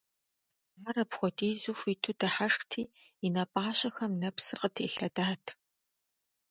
Ар 0.87 0.95
апхуэдизу 1.03 1.77
хуиту 1.79 2.11
дыхьэшхти, 2.19 2.81
и 3.25 3.27
нэ 3.33 3.43
пӀащэхэм 3.53 4.11
нэпсыр 4.21 4.57
къытелъэдат. 4.61 5.45